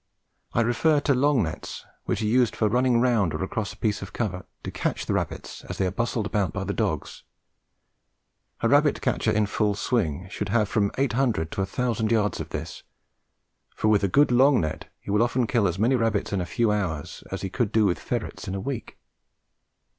[0.53, 4.01] I refer to long nets, which are used for running round or across a piece
[4.01, 7.21] of covert to catch the rabbits as they are bustled about by the dogs.
[8.61, 12.39] A rabbit catcher in full swing should have from eight hundred to a thousand yards
[12.39, 12.81] of this,
[13.75, 16.47] for with a good long net he will often kill as many rabbits in a
[16.47, 18.97] few hours as he could do with the ferrets in a week.